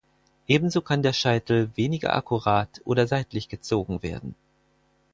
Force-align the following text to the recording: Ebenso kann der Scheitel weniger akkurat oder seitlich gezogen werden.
Ebenso 0.47 0.81
kann 0.81 1.03
der 1.03 1.13
Scheitel 1.13 1.69
weniger 1.75 2.15
akkurat 2.15 2.81
oder 2.85 3.05
seitlich 3.05 3.49
gezogen 3.49 4.01
werden. 4.01 4.33